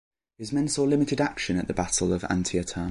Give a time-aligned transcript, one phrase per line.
[0.39, 2.79] His men saw limited action at the Battle of Antietam.